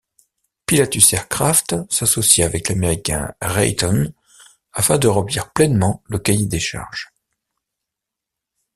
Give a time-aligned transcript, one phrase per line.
[0.65, 4.11] Pilatus Aircraft s’associa avec l'américain Raytheon
[4.73, 7.13] afin de remplir pleinement le cahier des charges.